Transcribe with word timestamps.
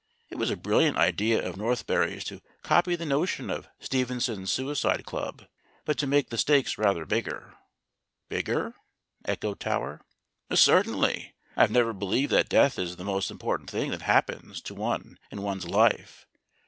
It 0.31 0.37
was 0.39 0.49
a 0.49 0.55
brilliant 0.55 0.97
idea 0.97 1.47
of 1.47 1.57
Northberry's 1.57 2.23
to 2.23 2.41
copy 2.63 2.95
the 2.95 3.05
notion 3.05 3.51
of 3.51 3.67
Stevenson's 3.79 4.51
Suicide 4.51 5.05
Club, 5.05 5.45
but 5.85 5.95
to 5.99 6.07
make 6.07 6.31
the 6.31 6.39
stakes 6.39 6.79
rather 6.79 7.05
bigger." 7.05 7.53
"Bigger?" 8.27 8.73
echoed 9.25 9.59
Tower. 9.59 10.01
"Certainly. 10.51 11.35
I 11.55 11.61
have 11.61 11.69
never 11.71 11.93
believed 11.93 12.31
that 12.31 12.49
death 12.49 12.79
is 12.79 12.95
the 12.95 13.05
most 13.05 13.29
important 13.29 13.69
thing 13.69 13.91
that 13.91 14.01
happens 14.01 14.59
to 14.63 14.73
one 14.73 15.19
in 15.29 15.43
one's 15.43 15.67
life. 15.67 16.25